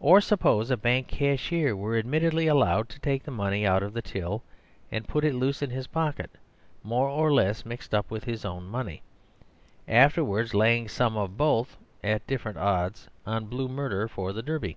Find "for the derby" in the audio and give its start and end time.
14.08-14.76